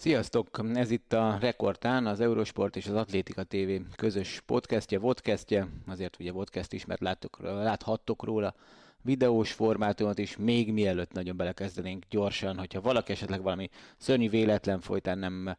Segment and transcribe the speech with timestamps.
[0.00, 0.60] Sziasztok!
[0.74, 6.32] Ez itt a Rekordtán, az Eurosport és az Atlétika TV közös podcastje, vodcastje, azért ugye
[6.32, 8.54] vodcast is, mert láttok, láthattok róla
[9.02, 15.18] videós formátumot is, még mielőtt nagyon belekezdenénk gyorsan, hogyha valaki esetleg valami szörnyű véletlen folytán
[15.18, 15.56] nem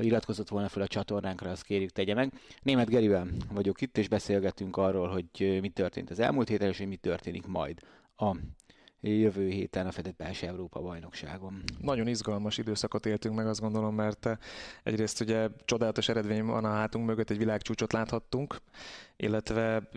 [0.00, 2.32] iratkozott volna fel a csatornánkra, azt kérjük tegye meg.
[2.62, 6.88] Német Gerivel vagyok itt, és beszélgetünk arról, hogy mi történt az elmúlt héten, és hogy
[6.88, 7.80] mi történik majd
[8.16, 8.36] a
[9.00, 11.62] jövő héten a fedett belső Európa bajnokságon.
[11.80, 14.36] Nagyon izgalmas időszakot éltünk meg, azt gondolom, mert eh,
[14.82, 18.56] egyrészt ugye csodálatos eredmény van a hátunk mögött, egy világcsúcsot láthattunk,
[19.16, 19.88] illetve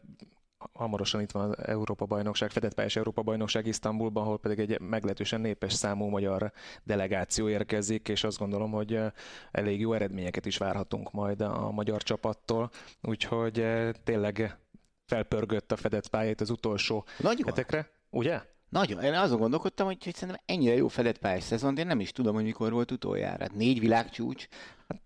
[0.74, 5.42] hamarosan itt van az Európa Bajnokság, fedett pályás Európa Bajnokság Isztambulban, ahol pedig egy meglehetősen
[5.42, 6.52] népes számú magyar
[6.84, 9.12] delegáció érkezik, és azt gondolom, hogy eh,
[9.52, 12.70] elég jó eredményeket is várhatunk majd a magyar csapattól,
[13.02, 14.58] úgyhogy eh, tényleg
[15.06, 17.46] felpörgött a fedett pályát az utolsó Nagyon.
[17.46, 17.90] hetekre.
[18.10, 18.42] Ugye?
[18.74, 19.04] Nagyon.
[19.04, 22.12] Én azon gondolkodtam, hogy, hogy szerintem ennyire jó fedett pályás szezon, de én nem is
[22.12, 23.42] tudom, hogy mikor volt utoljára.
[23.42, 24.48] Hát négy világcsúcs.
[24.88, 25.02] Hát,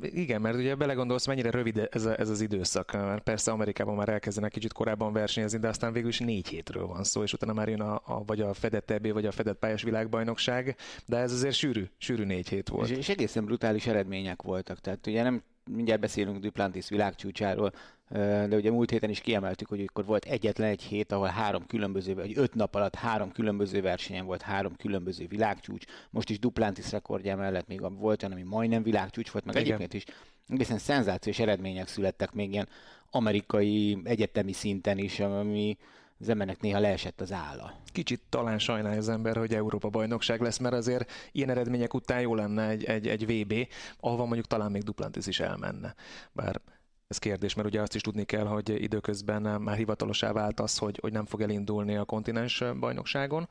[0.00, 2.92] igen, mert ugye belegondolsz, mennyire rövid ez, a, ez az időszak.
[2.92, 7.04] Mert persze Amerikában már elkezdenek kicsit korábban versenyezni, de aztán végül is négy hétről van
[7.04, 9.82] szó, és utána már jön a, a vagy a fedett EB, vagy a fedett pályás
[9.82, 10.76] világbajnokság,
[11.06, 12.88] de ez azért sűrű, sűrű négy hét volt.
[12.88, 14.80] És, és egészen brutális eredmények voltak.
[14.80, 17.72] Tehát ugye nem mindjárt beszélünk Duplantis világcsúcsáról,
[18.12, 22.14] de ugye múlt héten is kiemeltük, hogy akkor volt egyetlen egy hét, ahol három különböző,
[22.14, 25.84] vagy öt nap alatt három különböző versenyen volt három különböző világcsúcs.
[26.10, 29.66] Most is Duplantis rekordja mellett még volt olyan, ami majdnem világcsúcs volt, meg Igen.
[29.66, 30.04] egyébként is
[30.48, 32.68] egészen szenzációs eredmények születtek még ilyen
[33.10, 35.76] amerikai egyetemi szinten is, ami
[36.20, 37.80] az embernek néha leesett az álla.
[37.86, 42.34] Kicsit talán sajnálja az ember, hogy Európa bajnokság lesz, mert azért ilyen eredmények után jó
[42.34, 43.54] lenne egy, egy, egy VB,
[44.00, 45.94] ahova mondjuk talán még Duplantis is elmenne.
[46.32, 46.60] Bár
[47.12, 50.98] ez kérdés, mert ugye azt is tudni kell, hogy időközben már hivatalosá vált az, hogy,
[51.00, 53.48] hogy nem fog elindulni a kontinens bajnokságon,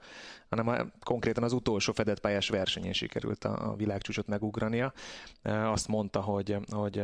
[0.49, 4.93] hanem a, konkrétan az utolsó fedett pályás versenyén sikerült a, a világcsúcsot megugrania.
[5.43, 7.03] Azt mondta, hogy, hogy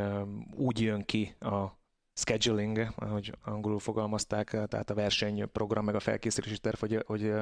[0.56, 1.64] úgy jön ki a
[2.14, 7.32] scheduling, ahogy angolul fogalmazták, tehát a versenyprogram, meg a felkészülési terv, hogy, hogy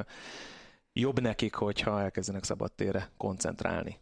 [0.93, 3.99] jobb nekik, hogyha elkezdenek szabadtére koncentrálni.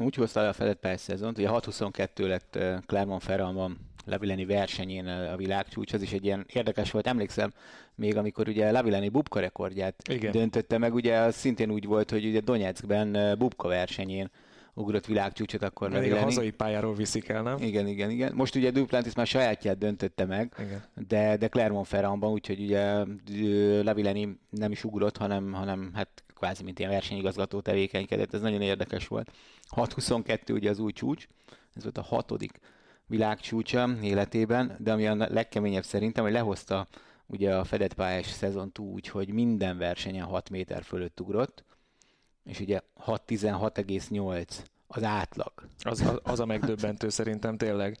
[0.00, 5.92] Úgy hozta le a fedett pályás szezont, ugye 6-22 lett Clermont-Ferrandban Lavileni versenyén a világcsúcs,
[5.92, 7.06] az is egy ilyen érdekes volt.
[7.06, 7.52] Emlékszem,
[7.94, 10.32] még amikor ugye Lavileni Bubka rekordját Igen.
[10.32, 14.30] döntötte meg, ugye az szintén úgy volt, hogy ugye Donetskben Bubka versenyén
[14.74, 16.20] ugrott világcsúcsot, akkor Lavileni.
[16.20, 17.56] a hazai pályáról viszik el, nem?
[17.62, 18.32] Igen, igen, igen.
[18.34, 20.84] Most ugye Duplantis már sajátját döntötte meg, igen.
[21.08, 23.04] de, de Clermont-Ferrandban, úgyhogy ugye
[23.82, 29.06] Lavileni nem is ugrott, hanem, hanem hát kvázi mint ilyen versenyigazgató tevékenykedett, ez nagyon érdekes
[29.06, 29.30] volt.
[29.76, 31.26] 6-22 ugye az új csúcs,
[31.74, 32.60] ez volt a hatodik
[33.10, 36.88] világcsúcsa életében, de ami a legkeményebb szerintem, hogy lehozta
[37.26, 41.64] ugye a fedett pályás szezont úgy, hogy minden versenyen 6 méter fölött ugrott,
[42.44, 44.48] és ugye 6-16,8
[44.86, 45.52] az átlag.
[45.82, 47.98] Az, az, az a megdöbbentő szerintem tényleg.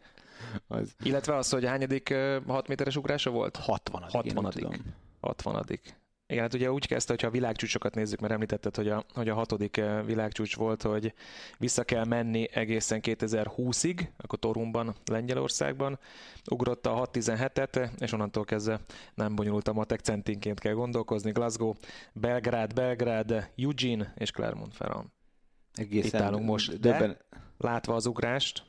[0.66, 0.94] Az.
[1.02, 2.14] Illetve az, hogy hányadik
[2.46, 3.56] 6 méteres ugrása volt?
[3.56, 4.02] 60.
[4.02, 4.52] 60.
[5.20, 5.64] 60.
[6.30, 9.34] Igen, hát ugye úgy kezdte, hogyha a világcsúcsokat nézzük, mert említetted, hogy a, hogy a
[9.34, 11.14] hatodik eh, világcsúcs volt, hogy
[11.58, 15.98] vissza kell menni egészen 2020-ig, akkor Torumban, Lengyelországban,
[16.50, 18.80] ugrott a 6-17-et, és onnantól kezdve
[19.14, 21.30] nem bonyolult a matek, centinként kell gondolkozni.
[21.30, 21.72] Glasgow,
[22.12, 25.08] Belgrád, Belgrád, Eugene és Clermont-Ferrand.
[25.74, 27.18] Egészen Itt állunk most, de döbben...
[27.58, 28.62] látva az ugrást.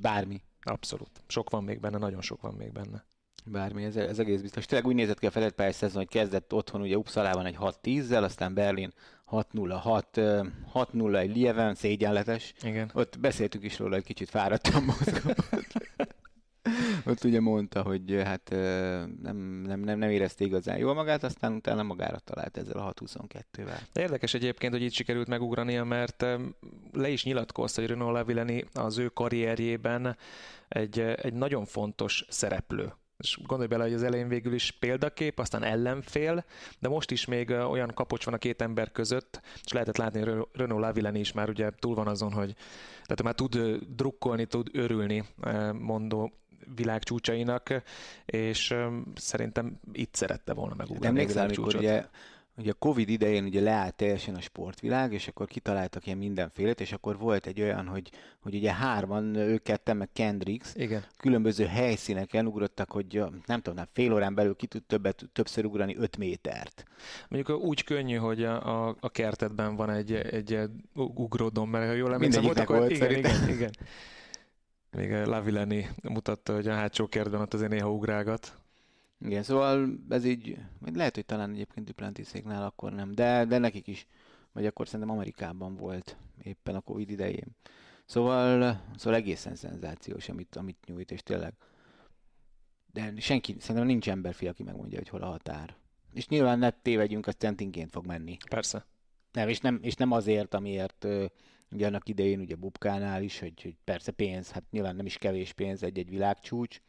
[0.00, 0.42] Bármi.
[0.60, 1.22] Abszolút.
[1.26, 3.04] Sok van még benne, nagyon sok van még benne.
[3.44, 4.66] Bármi, ez, ez egész biztos.
[4.66, 8.54] Tényleg úgy nézett ki a pályás szezon, hogy kezdett otthon ugye Uppsalában egy 6-10-zel, aztán
[8.54, 8.92] Berlin
[9.30, 10.42] 6-0,
[10.74, 12.54] 6-0 egy Lieven, szégyenletes.
[12.62, 12.90] Igen.
[12.94, 15.36] Ott beszéltük is róla, hogy kicsit fáradtam mozgott.
[17.06, 18.50] Ott ugye mondta, hogy hát
[19.22, 19.36] nem,
[19.66, 23.78] nem, nem, nem érezte igazán jól magát, aztán utána magára talált ezzel a 6-22-vel.
[23.92, 26.26] Érdekes egyébként, hogy itt sikerült megugrania, mert
[26.92, 30.16] le is nyilatkozta, hogy Renault Lavileni az ő karrierjében
[30.68, 35.62] egy, egy nagyon fontos szereplő és gondolj bele, hogy az elején végül is példakép, aztán
[35.62, 36.44] ellenfél,
[36.78, 40.46] de most is még olyan kapocs van a két ember között, és lehetett látni, hogy
[40.52, 42.54] Renault Lavileni is már ugye túl van azon, hogy
[43.02, 45.24] tehát már tud drukkolni, tud örülni,
[45.78, 46.32] mondó
[46.74, 47.82] világ csúcsainak,
[48.24, 48.74] és
[49.14, 51.06] szerintem itt szerette volna megugrani.
[51.06, 52.04] Emlékszel, amikor ugye
[52.56, 56.92] ugye a Covid idején ugye leállt teljesen a sportvilág, és akkor kitaláltak ilyen mindenfélét, és
[56.92, 58.10] akkor volt egy olyan, hogy,
[58.40, 61.04] hogy ugye hárman, ők ketten, meg Kendricks, Igen.
[61.16, 66.16] különböző helyszíneken ugrottak, hogy nem tudom, fél órán belül ki tud többet, többször ugrani 5
[66.16, 66.84] métert.
[67.28, 70.58] Mondjuk úgy könnyű, hogy a, a, a kertetben van egy, egy
[70.94, 73.70] ugródom, mert ha jól emlékszem, volt, akkor, volt igen, igen, igen.
[74.96, 78.61] Még Lavileni mutatta, hogy a hátsó kertben ott azért néha ugrálgat.
[79.24, 80.58] Igen, szóval ez így,
[80.94, 84.06] lehet, hogy talán egyébként Duplantiszéknál akkor nem, de, de nekik is,
[84.52, 87.56] vagy akkor szerintem Amerikában volt éppen a Covid idején.
[88.04, 91.54] Szóval, szóval egészen szenzációs, amit, amit nyújt, és tényleg.
[92.92, 95.76] De senki, szerintem nincs emberfi, aki megmondja, hogy hol a határ.
[96.12, 98.36] És nyilván ne tévedjünk, az centinként fog menni.
[98.50, 98.86] Persze.
[99.32, 101.06] Nem, és nem, és nem azért, amiért
[101.70, 105.52] ugye annak idején ugye Bubkánál is, hogy, hogy persze pénz, hát nyilván nem is kevés
[105.52, 106.80] pénz egy-egy világcsúcs,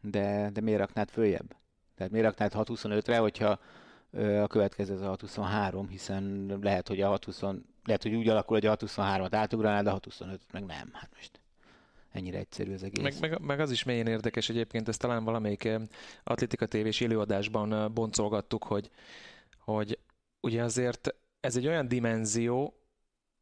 [0.00, 1.56] de, de miért raknád följebb?
[1.94, 3.58] Tehát miért raknád 625-re, hogyha
[4.42, 7.54] a következő az a 623, hiszen lehet, hogy a 620,
[7.84, 10.90] lehet, hogy úgy alakul, hogy a 623-at átugranád, a 625 meg nem.
[10.92, 11.40] Hát most
[12.12, 13.02] ennyire egyszerű az egész.
[13.02, 15.68] Meg, meg, meg az is mélyen érdekes egyébként, ezt talán valamelyik
[16.24, 18.90] Atlétika tévés élőadásban boncolgattuk, hogy,
[19.58, 19.98] hogy
[20.40, 22.80] ugye azért ez egy olyan dimenzió,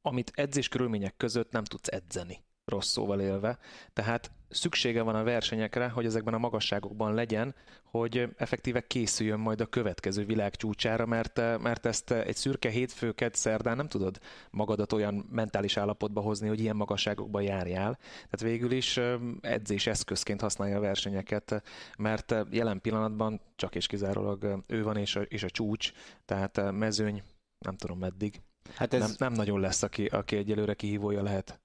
[0.03, 3.59] amit edzés körülmények között nem tudsz edzeni rossz szóval élve.
[3.93, 9.67] Tehát szüksége van a versenyekre, hogy ezekben a magasságokban legyen, hogy effektíve készüljön majd a
[9.67, 14.19] következő világ csúcsára, mert, mert ezt egy szürke hétfőket szerdán nem tudod
[14.51, 17.99] magadat olyan mentális állapotba hozni, hogy ilyen magasságokban járjál.
[18.13, 19.01] Tehát végül is
[19.41, 21.63] edzés eszközként használja a versenyeket,
[21.99, 25.93] mert jelen pillanatban csak és kizárólag ő van és a, és a csúcs,
[26.25, 27.23] tehát mezőny,
[27.59, 28.41] nem tudom meddig.
[28.75, 29.01] Hát ez...
[29.01, 31.64] nem, nem nagyon lesz, aki, aki egyelőre kihívója lehet.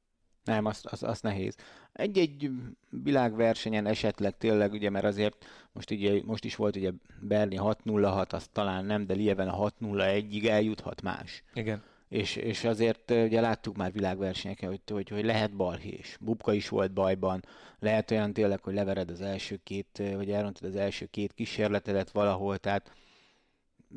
[0.50, 1.56] Nem, azt, az, az nehéz.
[1.94, 2.52] Egy-egy
[2.90, 8.50] világversenyen esetleg tényleg, ugye, mert azért most, ugye, most is volt ugye Berni 6-0-6, azt
[8.52, 11.44] talán nem, de Lieven a 6-0-1-ig eljuthat más.
[11.54, 11.84] Igen.
[12.08, 16.18] És, és azért ugye láttuk már világversenyeken, hogy, hogy, hogy lehet balhés.
[16.20, 17.44] Bubka is volt bajban,
[17.80, 22.58] lehet olyan tényleg, hogy levered az első két, vagy elrontod az első két kísérletedet valahol,
[22.58, 22.92] tehát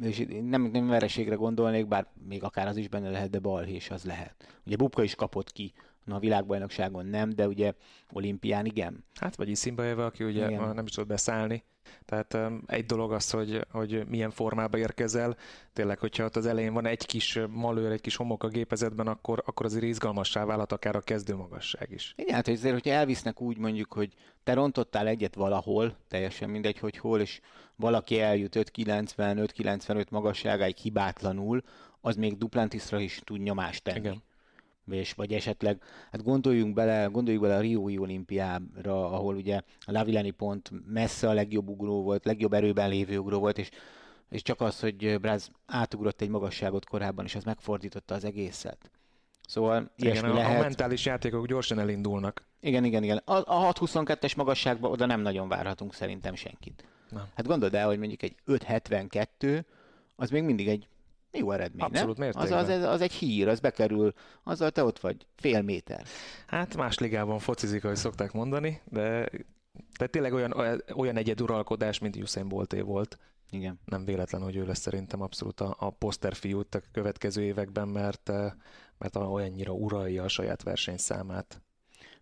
[0.02, 4.04] és nem, nem vereségre gondolnék, bár még akár az is benne lehet, de balhés az
[4.04, 4.60] lehet.
[4.66, 5.72] Ugye Bubka is kapott ki
[6.04, 7.72] Na, a világbajnokságon nem, de ugye
[8.12, 9.04] olimpián igen.
[9.14, 10.74] Hát vagy Iszimbaeva, aki ugye igen.
[10.74, 11.64] nem is tud beszállni.
[12.04, 15.36] Tehát um, egy dolog az, hogy, hogy milyen formába érkezel.
[15.72, 19.42] Tényleg, hogyha ott az elején van egy kis malőr, egy kis homok a gépezetben, akkor,
[19.46, 22.14] akkor azért izgalmassá válhat akár a kezdő magasság is.
[22.16, 26.96] Igen, hát azért, hogyha elvisznek úgy mondjuk, hogy te rontottál egyet valahol, teljesen mindegy, hogy
[26.96, 27.40] hol, és
[27.76, 31.62] valaki eljut 5,90, 5,95 magasságáig hibátlanul,
[32.00, 33.98] az még Duplantisra is tud nyomást tenni.
[33.98, 34.22] Igen
[34.90, 40.30] és vagy esetleg, hát gondoljunk bele, gondoljuk bele a Riói olimpiára, ahol ugye a Lavilani
[40.30, 43.70] pont messze a legjobb ugró volt, legjobb erőben lévő ugró volt, és,
[44.28, 48.90] és csak az, hogy Bráz átugrott egy magasságot korábban, és az megfordította az egészet.
[49.46, 50.58] Szóval igen, a, lehet.
[50.58, 52.44] a mentális játékok gyorsan elindulnak.
[52.60, 53.16] Igen, igen, igen.
[53.24, 56.84] A, a 6-22-es magasságban oda nem nagyon várhatunk szerintem senkit.
[57.10, 57.24] Nem.
[57.34, 59.64] Hát gondold el, hogy mondjuk egy 5-72,
[60.16, 60.88] az még mindig egy
[61.32, 62.30] jó eredmény, Abszolút nem?
[62.32, 64.12] Az, az, az, egy hír, az bekerül,
[64.42, 66.06] azzal te ott vagy, fél méter.
[66.46, 69.30] Hát más ligában focizik, ahogy szokták mondani, de
[69.96, 73.18] tehát tényleg olyan, olyan egyeduralkodás, mint Usain Bolté volt.
[73.50, 73.80] Igen.
[73.84, 78.30] Nem véletlen, hogy ő lesz szerintem abszolút a, a poszterfiút a következő években, mert,
[78.98, 81.62] mert olyannyira uralja a saját versenyszámát.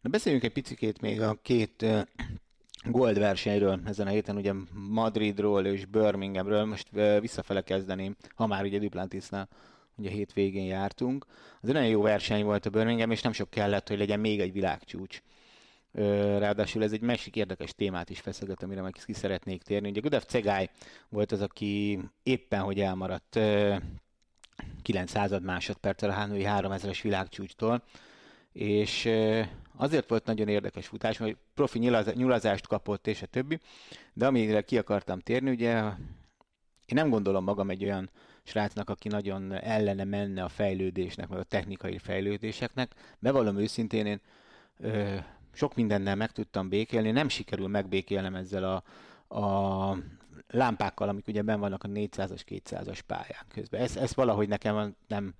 [0.00, 1.86] Na beszéljünk egy picit még a két
[2.84, 6.88] Gold versenyről ezen a héten, ugye Madridról és Birminghamről, most
[7.20, 9.48] visszafele kezdeném, ha már ugye Duplantisnál
[9.96, 11.26] ugye hétvégén jártunk.
[11.60, 14.40] Az egy nagyon jó verseny volt a Birmingham, és nem sok kellett, hogy legyen még
[14.40, 15.22] egy világcsúcs.
[16.38, 19.88] Ráadásul ez egy másik érdekes témát is feszeget, amire meg ki szeretnék térni.
[19.88, 20.70] Ugye Gudev Cegály
[21.08, 23.38] volt az, aki éppen, hogy elmaradt
[24.82, 27.82] 900 másodperccel a Hánói 3000-es világcsúcstól,
[28.52, 29.08] és
[29.80, 31.78] azért volt nagyon érdekes futás, hogy profi
[32.14, 33.60] nyulazást kapott, és a többi,
[34.12, 35.82] de amire ki akartam térni, ugye
[36.86, 38.10] én nem gondolom magam egy olyan
[38.42, 42.94] srácnak, aki nagyon ellene menne a fejlődésnek, meg a technikai fejlődéseknek.
[43.18, 44.20] Bevallom őszintén, én
[44.78, 45.16] ö,
[45.52, 48.82] sok mindennel meg tudtam békélni, nem sikerül megbékélnem ezzel a,
[49.40, 49.96] a
[50.48, 53.80] lámpákkal, amik ugye ben vannak a 400-as, 200-as pályán közben.
[53.80, 55.34] Ez, ez valahogy nekem nem,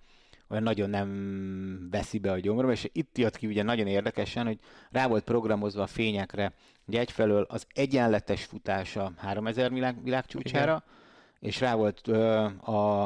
[0.50, 4.59] olyan nagyon nem veszi be a gyomrom, és itt jött ki ugye nagyon érdekesen, hogy
[4.90, 6.52] rá volt programozva a fényekre,
[6.85, 11.50] hogy egyfelől az egyenletes futása 3000 világ, világcsúcsára, Igen.
[11.50, 13.04] és rá volt ö, a,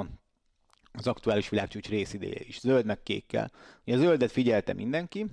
[0.92, 3.50] az aktuális világcsúcs részideje is, zöld meg kékkel.
[3.86, 5.26] Ugye a zöldet figyelte mindenki,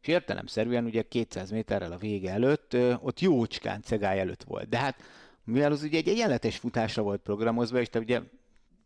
[0.00, 4.68] és értelemszerűen ugye 200 méterrel a vége előtt, ott jócskán cegály előtt volt.
[4.68, 5.02] De hát
[5.44, 8.20] mivel az ugye egy egyenletes futásra volt programozva, és te ugye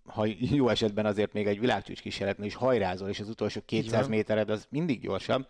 [0.06, 4.50] ha jó esetben azért még egy világcsúcs kísérletnél is hajrázol, és az utolsó 200 métered
[4.50, 5.46] az mindig gyorsabb.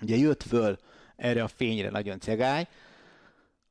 [0.00, 0.78] Ugye jött föl
[1.16, 2.68] erre a fényre nagyon cegály,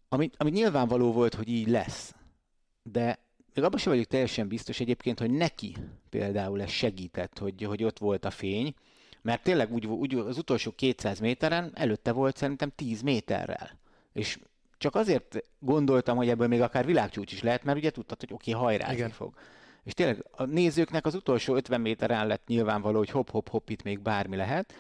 [0.10, 2.16] ami, ami nyilvánvaló volt, hogy így lesz.
[2.84, 3.20] De
[3.54, 5.76] még abban sem vagyok teljesen biztos egyébként, hogy neki
[6.10, 8.74] például ez segített, hogy, hogy ott volt a fény,
[9.22, 13.80] mert tényleg úgy, úgy az utolsó 200 méteren előtte volt szerintem 10 méterrel.
[14.14, 14.40] És
[14.78, 18.54] csak azért gondoltam, hogy ebből még akár világcsúcs is lehet, mert ugye tudtad, hogy oké,
[18.54, 19.10] okay, hajrázni Igen.
[19.10, 19.34] fog.
[19.84, 24.36] És tényleg a nézőknek az utolsó 50 méteren lett nyilvánvaló, hogy hop-hop-hop itt még bármi
[24.36, 24.74] lehet.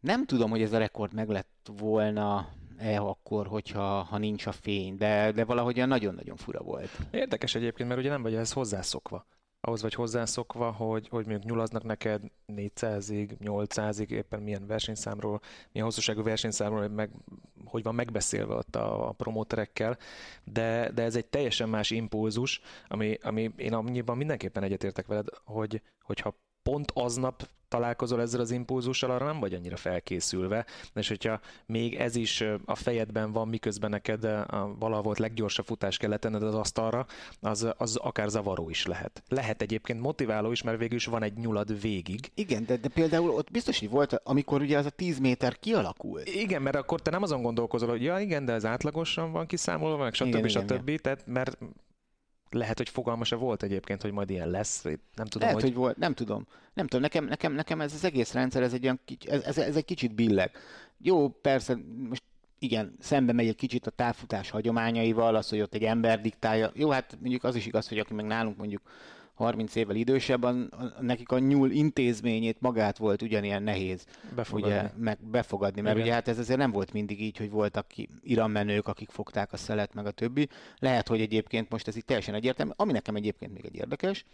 [0.00, 2.48] Nem tudom, hogy ez a rekord meg lett volna
[2.78, 6.90] e akkor, hogyha ha nincs a fény, de, de valahogyan nagyon-nagyon fura volt.
[7.10, 9.26] Érdekes egyébként, mert ugye nem vagy ez hozzászokva
[9.60, 15.40] ahhoz vagy hozzászokva, hogy, hogy mondjuk nyulaznak neked 400-ig, 800-ig, éppen milyen versenyszámról,
[15.72, 17.10] milyen hosszúságú versenyszámról, meg,
[17.64, 19.98] hogy van megbeszélve ott a, a promóterekkel,
[20.44, 25.82] de, de ez egy teljesen más impulzus, ami, ami én annyiban mindenképpen egyetértek veled, hogy,
[26.00, 31.94] hogyha pont aznap találkozol ezzel az impulzussal, arra nem vagy annyira felkészülve, és hogyha még
[31.94, 36.54] ez is a fejedben van, miközben neked a valahol volt leggyorsabb futás kell letenned az
[36.54, 37.06] asztalra,
[37.40, 39.22] az, az akár zavaró is lehet.
[39.28, 42.30] Lehet egyébként motiváló is, mert végül is van egy nyulad végig.
[42.34, 46.28] Igen, de, de például ott biztos, hogy volt, amikor ugye az a 10 méter kialakult.
[46.28, 49.96] Igen, mert akkor te nem azon gondolkozol, hogy ja igen, de ez átlagosan van kiszámolva,
[49.96, 50.26] meg stb.
[50.26, 50.88] Igen, stb.
[50.88, 51.58] Igen, Tehát, mert
[52.50, 55.62] lehet, hogy fogalmasa volt egyébként, hogy majd ilyen lesz, nem tudom, Lehet, hogy...
[55.62, 56.46] hogy volt, nem tudom.
[56.74, 59.76] Nem tudom, nekem, nekem, nekem ez az egész rendszer, ez egy, olyan, ez, ez, ez
[59.76, 60.50] egy kicsit billeg.
[60.98, 61.78] Jó, persze,
[62.08, 62.22] most
[62.58, 66.70] igen, szembe megy egy kicsit a távfutás hagyományaival, az, hogy ott egy ember diktálja.
[66.74, 68.82] Jó, hát mondjuk az is igaz, hogy aki meg nálunk mondjuk
[69.40, 74.90] 30 évvel idősebb, a, a, nekik a nyúl intézményét magát volt ugyanilyen nehéz befogadni, ugye,
[74.96, 76.06] meg befogadni mert Igen.
[76.06, 79.56] ugye hát ez azért nem volt mindig így, hogy voltak ki iranmenők, akik fogták a
[79.56, 80.48] szelet, meg a többi.
[80.78, 84.24] Lehet, hogy egyébként most ez itt teljesen egyértelmű, ami nekem egyébként még egy érdekes,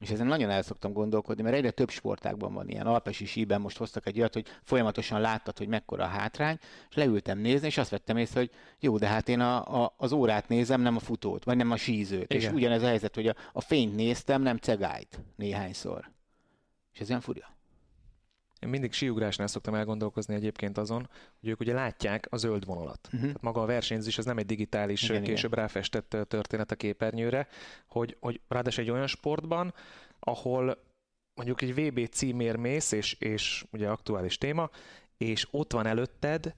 [0.00, 2.86] és ezen nagyon el szoktam gondolkodni, mert egyre több sportákban van ilyen.
[2.86, 6.58] Alpesi síben most hoztak egy olyat, hogy folyamatosan láttad, hogy mekkora a hátrány,
[6.88, 10.12] és leültem nézni, és azt vettem észre, hogy jó, de hát én a, a, az
[10.12, 12.32] órát nézem, nem a futót, vagy nem a sízőt.
[12.32, 12.50] Igen.
[12.50, 16.10] És ugyanez a helyzet, hogy a, a fényt néztem, nem cegájt néhányszor.
[16.92, 17.53] És ez olyan furja.
[18.64, 21.08] Én mindig síugrásnál szoktam elgondolkozni egyébként azon,
[21.40, 23.00] hogy ők ugye látják a zöld vonalat.
[23.06, 23.20] Uh-huh.
[23.20, 25.64] Tehát maga a versenyzés az nem egy digitális, igen, később igen.
[25.64, 27.48] ráfestett történet a képernyőre,
[27.86, 29.74] hogy, hogy ráadásul egy olyan sportban,
[30.20, 30.78] ahol
[31.34, 34.70] mondjuk egy VB címér mész, és, és ugye aktuális téma,
[35.16, 36.54] és ott van előtted,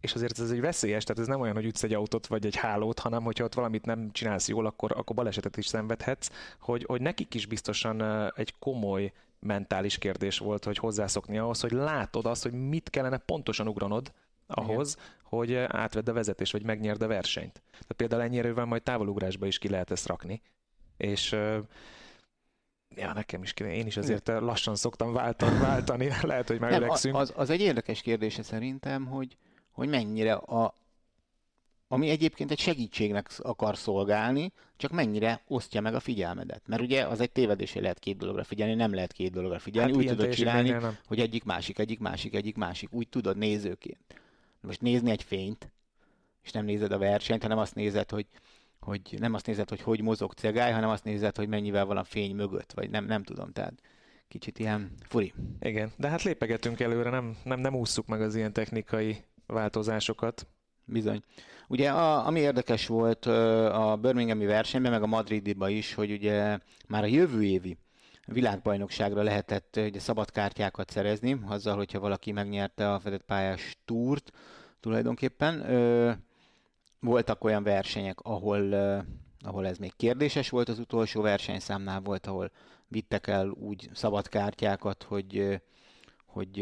[0.00, 2.56] és azért ez egy veszélyes, tehát ez nem olyan, hogy ütsz egy autót vagy egy
[2.56, 6.30] hálót, hanem hogyha ott valamit nem csinálsz jól, akkor, akkor balesetet is szenvedhetsz,
[6.60, 8.02] hogy, hogy nekik is biztosan
[8.34, 13.68] egy komoly mentális kérdés volt, hogy hozzászokni ahhoz, hogy látod azt, hogy mit kellene pontosan
[13.68, 14.12] ugranod
[14.46, 15.08] ahhoz, Igen.
[15.22, 17.62] hogy átvedd a vezetés, vagy megnyerd a versenyt.
[17.70, 20.42] Tehát például ennyire majd távolugrásba is ki lehet ezt rakni.
[20.96, 21.32] És
[22.94, 23.74] ja, nekem is kéne.
[23.74, 26.08] Én is azért lassan szoktam váltani, váltani.
[26.22, 27.14] lehet, hogy megöregszünk.
[27.14, 29.36] Az, az egy érdekes kérdése szerintem, hogy,
[29.76, 30.74] hogy mennyire a,
[31.88, 36.62] ami egyébként egy segítségnek akar szolgálni, csak mennyire osztja meg a figyelmedet.
[36.66, 39.92] Mert ugye az egy tévedés, hogy lehet két dologra figyelni, nem lehet két dologra figyelni.
[39.92, 40.96] Hát úgy tudod csinálni, nem.
[41.06, 42.92] hogy egyik másik, egyik másik, egyik másik.
[42.92, 44.20] Úgy tudod nézőként.
[44.60, 45.72] Most nézni egy fényt,
[46.42, 48.26] és nem nézed a versenyt, hanem azt nézed, hogy,
[48.80, 52.04] hogy nem azt nézed, hogy hogy mozog cegály, hanem azt nézed, hogy mennyivel van a
[52.04, 53.52] fény mögött, vagy nem, nem tudom.
[53.52, 53.82] Tehát
[54.28, 55.32] kicsit ilyen furi.
[55.60, 60.46] Igen, de hát lépegetünk előre, nem, nem, nem ússzuk meg az ilyen technikai változásokat.
[60.84, 61.22] Bizony.
[61.68, 67.02] Ugye a, ami érdekes volt a Birminghami versenyben, meg a Madridiba is, hogy ugye már
[67.02, 67.78] a jövő évi
[68.26, 74.32] világbajnokságra lehetett ugye szabadkártyákat szerezni, azzal, hogyha valaki megnyerte a fedett pályás túrt
[74.80, 75.70] tulajdonképpen.
[75.70, 76.12] Ö,
[77.00, 78.98] voltak olyan versenyek, ahol, ö,
[79.40, 82.50] ahol ez még kérdéses volt, az utolsó versenyszámnál volt, ahol
[82.88, 85.60] vittek el úgy szabadkártyákat, hogy,
[86.26, 86.58] hogy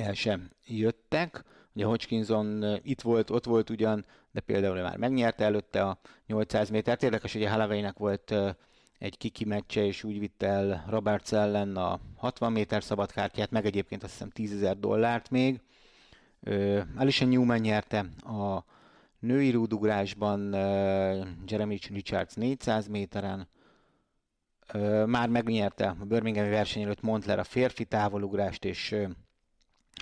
[0.00, 1.44] el sem jöttek.
[1.74, 7.02] Ugye Hodgkinson itt volt, ott volt ugyan, de például már megnyerte előtte a 800 métert.
[7.02, 8.34] Érdekes, hogy a Halaveinek volt
[8.98, 14.02] egy kiki meccse, és úgy vitte el Roberts ellen a 60 méter szabadkártyát, meg egyébként
[14.02, 15.60] azt hiszem 10 ezer dollárt még.
[16.96, 18.64] Alicia Newman nyerte a
[19.18, 20.52] női rúdugrásban,
[21.46, 23.48] Jeremy Richards 400 méteren,
[25.06, 28.96] már megnyerte a Birminghami verseny előtt Montler a férfi távolugrást, és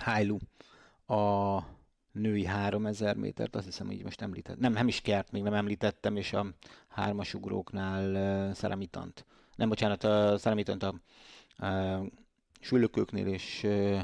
[0.01, 0.37] Hailu
[1.07, 1.59] a
[2.11, 4.59] női 3000 métert, azt hiszem, hogy most említett.
[4.59, 6.45] Nem, nem is kert, még nem említettem, és a
[6.87, 8.11] hármas ugróknál
[8.49, 9.25] uh, Szeremitant.
[9.55, 10.95] Nem, bocsánat, a Szeremitant a
[11.59, 12.05] uh,
[12.59, 14.01] sülökőknél, és uh,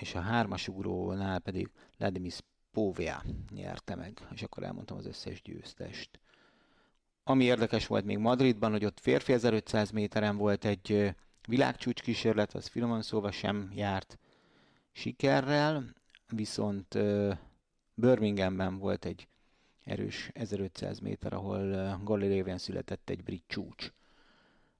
[0.00, 2.38] és a hármas ugrónál pedig Ladimis
[2.72, 6.20] Póvia nyerte meg, és akkor elmondtam az összes győztest.
[7.24, 11.14] Ami érdekes volt még Madridban, hogy ott férfi 1500 méteren volt egy
[11.46, 14.18] világcsúcs kísérlet, az finoman szóval sem járt
[14.92, 15.84] sikerrel,
[16.28, 16.98] viszont
[17.94, 19.28] Birminghamben volt egy
[19.84, 23.92] erős 1500 méter, ahol Galileven született egy brit csúcs.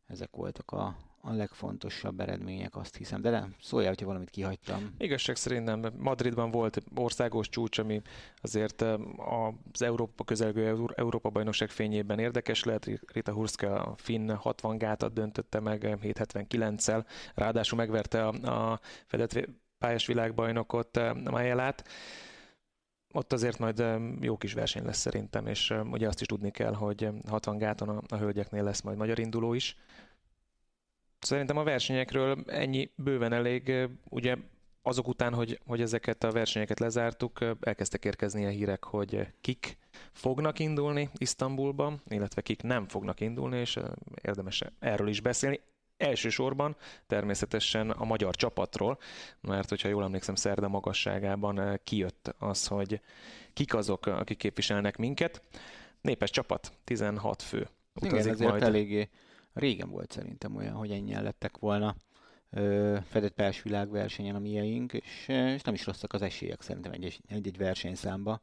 [0.06, 0.96] Ezek voltak a,
[1.26, 3.20] a legfontosabb eredmények, azt hiszem.
[3.20, 4.94] De nem, szóljál, hogyha valamit kihagytam.
[4.98, 5.92] Igazság szerint nem.
[5.98, 8.02] Madridban volt országos csúcs, ami
[8.40, 8.84] azért
[9.72, 12.90] az Európa közelgő Európa bajnokság fényében érdekes lehet.
[13.12, 17.04] Rita Hurska a finn 60 gátat döntötte meg 779-szel,
[17.34, 21.84] ráadásul megverte a, a fedett pályás világbajnokot, Majelát
[23.16, 23.84] ott azért majd
[24.20, 28.02] jó kis verseny lesz szerintem, és ugye azt is tudni kell, hogy 60 gáton a,
[28.08, 29.76] a hölgyeknél lesz majd magyar induló is.
[31.26, 33.72] Szerintem a versenyekről ennyi bőven elég.
[34.08, 34.36] Ugye
[34.82, 39.78] azok után, hogy, hogy ezeket a versenyeket lezártuk, elkezdtek érkezni a hírek, hogy kik
[40.12, 43.78] fognak indulni Isztambulban, illetve kik nem fognak indulni, és
[44.22, 45.60] érdemes erről is beszélni.
[45.96, 48.98] Elsősorban természetesen a magyar csapatról,
[49.40, 53.00] mert hogyha jól emlékszem, szerda magasságában kijött az, hogy
[53.52, 55.42] kik azok, akik képviselnek minket.
[56.00, 57.68] Népes csapat, 16 fő.
[57.94, 58.62] Utazik Igen, ezért majd.
[58.62, 59.08] eléggé
[59.58, 61.96] régen volt szerintem olyan, hogy ennyien lettek volna
[62.50, 67.56] ö, fedett pers világversenyen a mieink, és, és nem is rosszak az esélyek szerintem egy-egy
[67.56, 68.40] versenyszámba.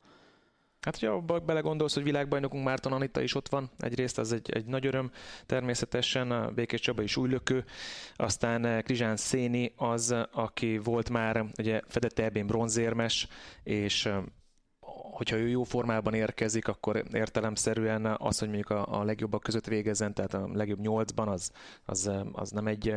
[0.84, 4.66] Hát, hogyha abba belegondolsz, hogy világbajnokunk Márton Anita is ott van, egyrészt az egy, egy
[4.66, 5.12] nagy öröm,
[5.46, 7.66] természetesen a Békés Csaba is újlökő,
[8.16, 13.28] aztán eh, Krizsán Széni az, aki volt már ugye fedett ebén bronzérmes,
[13.64, 14.10] és
[14.94, 20.14] hogyha ő jó formában érkezik, akkor értelemszerűen az, hogy mondjuk a, a legjobbak között végezzen,
[20.14, 21.52] tehát a legjobb nyolcban, az,
[21.86, 22.96] az, az nem egy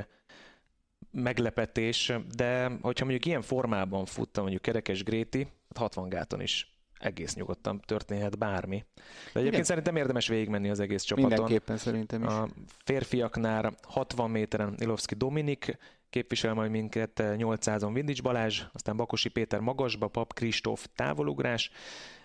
[1.11, 7.35] meglepetés, de hogyha mondjuk ilyen formában futta mondjuk Kerekes Gréti, 60 hát gáton is egész
[7.35, 8.77] nyugodtan történhet bármi.
[8.77, 9.65] De egyébként Igen.
[9.65, 11.31] szerintem érdemes végigmenni az egész csapaton.
[11.31, 12.29] Mindenképpen szerintem is.
[12.29, 12.49] A
[12.85, 15.79] férfiaknál 60 méteren Ilovszki Dominik
[16.11, 21.71] képvisel majd minket 800-on Vindics Balázs, aztán Bakosi Péter magasba, Pap Kristóf távolugrás,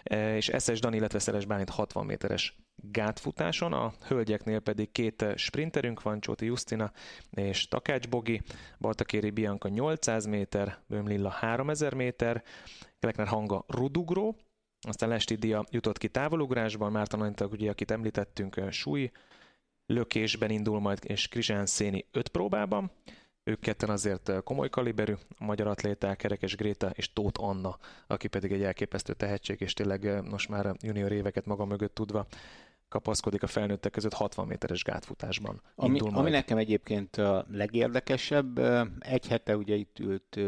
[0.04, 6.02] e, és Eszes Dani, illetve Szeres Bálint 60 méteres gátfutáson, a hölgyeknél pedig két sprinterünk
[6.02, 6.92] van, Csóti Justina
[7.32, 8.42] és Takács Bogi,
[8.80, 12.44] Baltakéri Bianca 800 méter, Bömlilla 3000 méter,
[13.00, 14.36] Kelekner Hanga Rudugró,
[14.88, 19.12] aztán Lesti Dia jutott ki távolugrásban, Márton Anita, ugye, akit említettünk, súly
[19.86, 22.92] lökésben indul majd, és Krizsán Széni öt próbában.
[23.51, 27.77] Ők ketten azért komoly kaliberű, a magyar atléták, Kerekes Gréta és Tóth Anna,
[28.08, 32.26] aki pedig egy elképesztő tehetség, és tényleg most már junior éveket maga mögött tudva
[32.89, 35.62] kapaszkodik a felnőttek között 60 méteres gátfutásban.
[35.76, 38.60] Ami, ami nekem egyébként a legérdekesebb,
[38.99, 40.39] egy hete ugye itt ült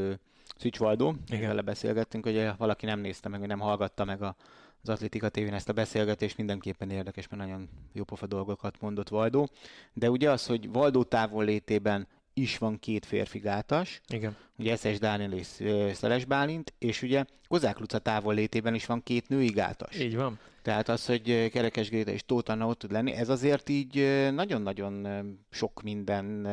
[0.57, 4.35] Szücs Valdó, vele beszélgettünk, hogy valaki nem nézte meg, vagy nem hallgatta meg a,
[4.81, 9.47] az Atlétika tévén ezt a beszélgetést, mindenképpen érdekes, mert nagyon jópofa dolgokat mondott Valdó.
[9.93, 14.35] De ugye az, hogy Valdó távol létében is van két férfi gátas, Igen.
[14.57, 15.47] ugye Eszes Dániel és
[15.93, 19.99] Szeles Bálint, és ugye Kozák Luca távol létében is van két női gátas.
[19.99, 20.39] Így van.
[20.61, 23.95] Tehát az, hogy Kerekes Gréta és Tóth Anna ott tud lenni, ez azért így
[24.31, 25.07] nagyon-nagyon
[25.49, 26.47] sok minden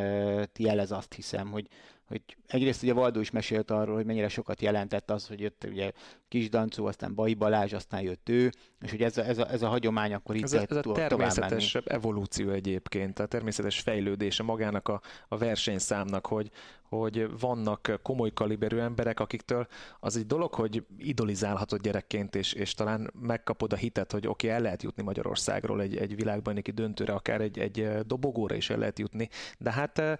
[0.58, 1.66] jelez azt hiszem, hogy,
[2.10, 5.92] hogy egyrészt ugye Valdó is mesélt arról, hogy mennyire sokat jelentett az, hogy jött ugye
[6.28, 9.62] Kis Dancó, aztán Bai Balázs, aztán jött ő, és hogy ez a, ez a, ez
[9.62, 15.00] a hagyomány akkor itt ez ez a természetes evolúció egyébként, a természetes fejlődése magának a,
[15.28, 16.50] a versenyszámnak, hogy,
[16.82, 19.66] hogy vannak komoly kaliberű emberek, akiktől
[20.00, 24.58] az egy dolog, hogy idolizálhatod gyerekként, és, és talán megkapod a hitet, hogy oké, okay,
[24.58, 28.98] el lehet jutni Magyarországról egy, egy világbajnoki döntőre, akár egy, egy dobogóra is el lehet
[28.98, 30.18] jutni, de hát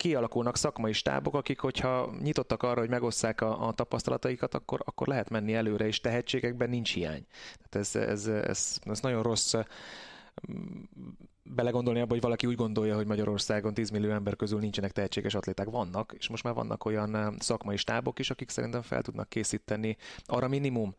[0.00, 5.30] kialakulnak szakmai stábok, akik, hogyha nyitottak arra, hogy megosszák a, a tapasztalataikat, akkor, akkor lehet
[5.30, 7.26] menni előre, és tehetségekben nincs hiány.
[7.56, 9.54] Tehát ez, ez, ez, ez nagyon rossz
[11.42, 15.70] belegondolni abba, hogy valaki úgy gondolja, hogy Magyarországon 10 millió ember közül nincsenek tehetséges atléták.
[15.70, 20.48] Vannak, és most már vannak olyan szakmai stábok is, akik szerintem fel tudnak készíteni arra
[20.48, 20.94] minimum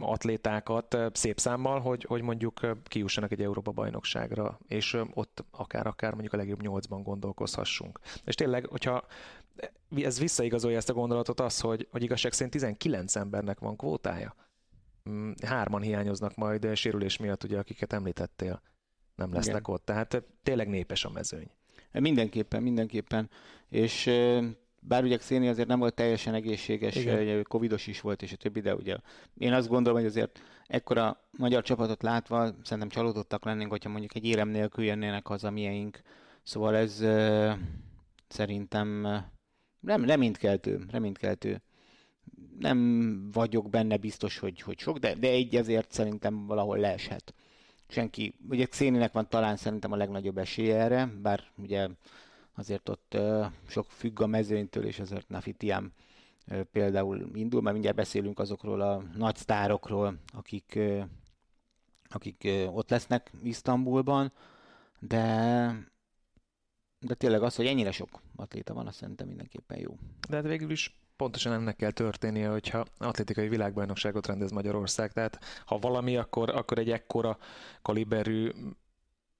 [0.00, 6.36] atlétákat szép számmal, hogy, hogy mondjuk kiussanak egy Európa bajnokságra, és ott akár-akár mondjuk a
[6.36, 7.98] legjobb nyolcban gondolkozhassunk.
[8.24, 9.04] És tényleg, hogyha
[9.96, 14.34] ez visszaigazolja ezt a gondolatot az, hogy, hogy igazság szerint 19 embernek van kvótája.
[15.10, 18.62] Mm, hárman hiányoznak majd sérülés miatt, ugye, akiket említettél
[19.14, 19.74] nem lesznek Igen.
[19.74, 19.84] ott.
[19.84, 21.50] Tehát tényleg népes a mezőny.
[21.92, 23.30] Mindenképpen, mindenképpen.
[23.68, 24.10] És
[24.88, 27.42] bár ugye Xéni azért nem volt teljesen egészséges, Igen.
[27.42, 28.96] covidos is volt, és a többi, de ugye
[29.38, 34.24] én azt gondolom, hogy azért ekkora magyar csapatot látva szerintem csalódottak lennénk, hogyha mondjuk egy
[34.24, 36.00] érem nélkül jönnének haza mieink.
[36.42, 37.52] Szóval ez uh,
[38.28, 38.88] szerintem
[39.80, 41.62] nem, reménykeltő, reménykeltő.
[42.58, 47.34] Nem vagyok benne biztos, hogy, hogy sok, de, de egy ezért szerintem valahol leeshet
[47.92, 51.88] senki, ugye Xéninek van talán szerintem a legnagyobb esélye erre, bár ugye
[52.54, 53.18] azért ott
[53.66, 55.92] sok függ a mezőnytől, és azért Nafitiám
[56.46, 60.78] uh, például indul, mert mindjárt beszélünk azokról a nagy sztárokról, akik,
[62.08, 64.32] akik ott lesznek Isztambulban,
[64.98, 65.90] de
[67.02, 69.96] de tényleg az, hogy ennyire sok atléta van, azt szerintem mindenképpen jó.
[70.28, 75.12] De hát végül is pontosan ennek kell történnie, hogyha atlétikai világbajnokságot rendez Magyarország.
[75.12, 77.38] Tehát ha valami, akkor, akkor egy ekkora
[77.82, 78.50] kaliberű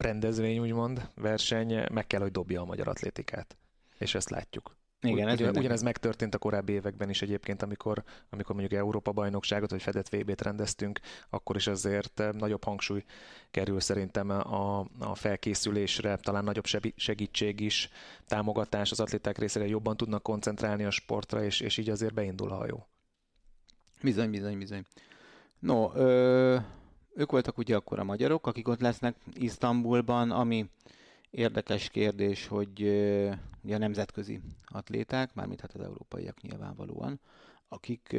[0.03, 3.57] rendezvény, úgymond, verseny meg kell, hogy dobja a magyar atlétikát.
[3.99, 4.77] És ezt látjuk.
[5.05, 9.71] Igen, ez Ugyan, ugyanez megtörtént a korábbi években is egyébként, amikor, amikor mondjuk Európa bajnokságot
[9.71, 13.05] vagy fedett VB-t rendeztünk, akkor is azért eh, nagyobb hangsúly
[13.51, 16.65] kerül szerintem a, a felkészülésre, talán nagyobb
[16.97, 17.89] segítség is,
[18.27, 22.55] támogatás az atléták részére, jobban tudnak koncentrálni a sportra, és, és így azért beindul a
[22.55, 22.87] hajó.
[24.03, 24.85] Bizony, bizony, bizony.
[25.59, 26.57] No, ö,
[27.15, 30.71] ők voltak ugye akkor a magyarok, akik ott lesznek Isztambulban, ami
[31.33, 32.81] Érdekes kérdés, hogy
[33.63, 37.21] ugye a nemzetközi atléták, mármint hát az európaiak nyilvánvalóan,
[37.69, 38.17] akik,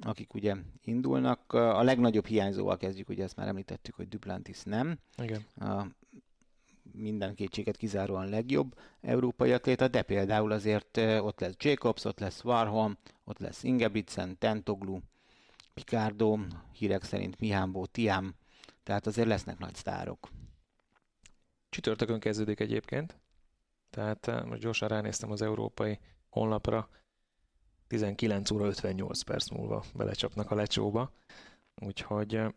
[0.00, 1.52] akik ugye indulnak.
[1.52, 4.98] A legnagyobb hiányzóval kezdjük, ugye ezt már említettük, hogy Duplantis nem.
[5.22, 5.44] Igen.
[5.60, 5.86] A
[6.92, 12.96] minden kétséget kizáróan legjobb európai atléta, de például azért ott lesz Jacobs, ott lesz Warholm,
[13.24, 14.98] ott lesz Ingebrigtsen, Tentoglu,
[15.78, 16.38] Picardo,
[16.72, 18.34] hírek szerint Mihambó, Tiam,
[18.82, 20.28] tehát azért lesznek nagy sztárok.
[21.68, 23.18] Csütörtökön kezdődik egyébként,
[23.90, 26.88] tehát eh, most gyorsan ránéztem az európai honlapra,
[27.86, 31.12] 19 óra 58 perc múlva belecsapnak a lecsóba,
[31.74, 32.34] úgyhogy...
[32.34, 32.48] Eh,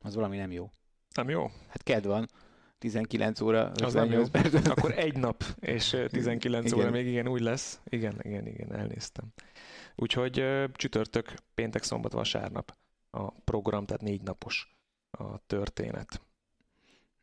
[0.00, 0.70] az valami nem jó.
[1.14, 1.50] Nem jó?
[1.68, 2.28] Hát kedv van.
[2.82, 4.68] 19 óra 58 perc.
[4.68, 6.78] Akkor egy nap, és 19 igen.
[6.78, 7.80] óra még igen, úgy lesz.
[7.88, 9.24] Igen, igen, igen, elnéztem.
[9.96, 12.76] Úgyhogy csütörtök, péntek, szombat, vasárnap
[13.10, 14.76] a program, tehát négy napos
[15.10, 16.20] a történet.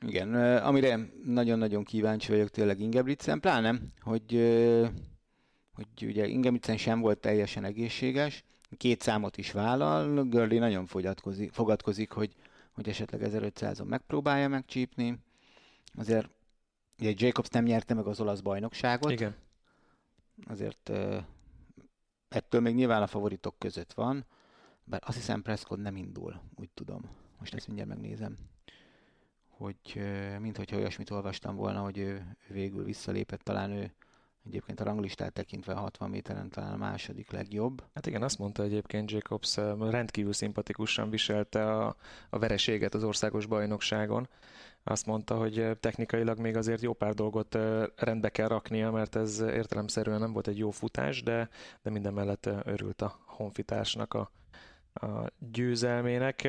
[0.06, 4.34] Igen, amire nagyon-nagyon kíváncsi vagyok tényleg Ingebrigtsen, pláne, hogy,
[5.74, 8.44] hogy ugye Ingebrigtsen sem volt teljesen egészséges,
[8.78, 12.34] két számot is vállal, Görli nagyon fogyatkozik, fogadkozik, hogy,
[12.72, 15.20] hogy esetleg 1500-on megpróbálja megcsípni.
[15.96, 16.30] Azért
[17.00, 19.12] ugye Jacobs nem nyerte meg az olasz bajnokságot.
[19.12, 19.36] Igen.
[20.48, 20.92] Azért
[22.28, 24.26] ettől még nyilván a favoritok között van,
[24.84, 27.02] bár azt hiszem Prescott nem indul, úgy tudom.
[27.40, 28.38] Most ezt mindjárt megnézem
[29.60, 30.02] hogy
[30.40, 33.94] minthogyha olyasmit olvastam volna, hogy ő, ő végül visszalépett, talán ő
[34.46, 37.84] egyébként a ranglistát tekintve 60 méteren talán a második legjobb.
[37.94, 41.96] Hát igen, azt mondta egyébként Jacobs, rendkívül szimpatikusan viselte a,
[42.30, 44.30] a vereséget az országos bajnokságon.
[44.84, 47.58] Azt mondta, hogy technikailag még azért jó pár dolgot
[47.96, 51.50] rendbe kell raknia, mert ez értelemszerűen nem volt egy jó futás, de,
[51.82, 54.32] de minden mellett örült a honfitársnak a,
[54.94, 56.48] a győzelmének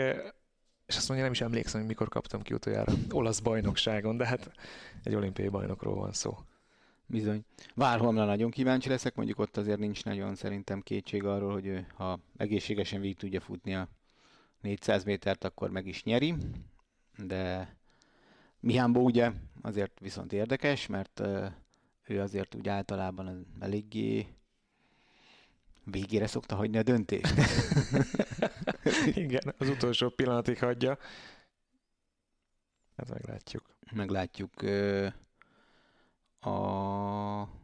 [0.91, 4.51] és azt mondja, nem is emlékszem, hogy mikor kaptam ki utoljára olasz bajnokságon, de hát
[5.03, 6.39] egy olimpiai bajnokról van szó.
[7.11, 7.45] Bizony.
[7.75, 12.19] Várholmra nagyon kíváncsi leszek, mondjuk ott azért nincs nagyon szerintem kétség arról, hogy ő, ha
[12.37, 13.89] egészségesen végig tudja futni a
[14.61, 16.35] 400 métert, akkor meg is nyeri,
[17.17, 17.75] de
[18.61, 21.23] Mihámbó ugye azért viszont érdekes, mert
[22.07, 24.27] ő azért úgy általában eléggé
[25.85, 27.35] végére szokta hagyni a döntést.
[29.15, 30.99] Igen, az utolsó pillanatig hagyja.
[32.97, 33.77] Hát meglátjuk.
[33.93, 34.51] Meglátjuk.
[36.41, 37.59] A...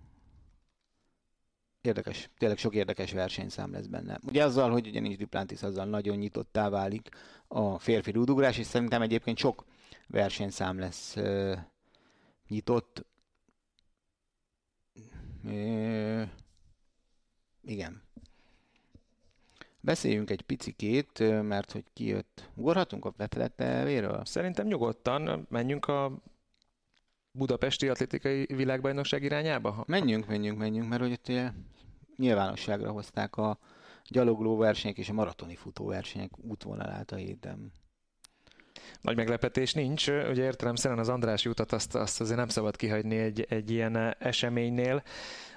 [1.81, 4.21] Érdekes, tényleg sok érdekes versenyszám lesz benne.
[4.27, 7.09] Ugye azzal, hogy ugye nincs Duplantis, azzal nagyon nyitottá válik
[7.49, 9.65] a férfi rúdugrás, és szerintem egyébként sok
[10.07, 11.17] versenyszám lesz
[12.49, 13.07] nyitott.
[17.63, 18.03] igen,
[19.87, 22.51] Beszéljünk egy picikét, mert hogy kijött.
[22.55, 26.23] Ugorhatunk a Fetelete Szerintem nyugodtan menjünk a
[27.37, 29.85] Budapesti Atlétikai Világbajnokság irányába?
[29.87, 31.51] Menjünk, menjünk, menjünk, mert hogy ugye
[32.17, 33.59] nyilvánosságra hozták a
[34.09, 37.73] gyalogló versenyek és a maratoni futóversenyek útvonalát a héten.
[39.01, 40.09] Nagy meglepetés nincs.
[40.09, 45.03] Ugye értelemszerűen az András utat azt, azt azért nem szabad kihagyni egy, egy ilyen eseménynél.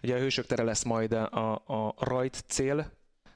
[0.04, 2.92] Ugye a Hősök tere lesz majd a, a rajt cél,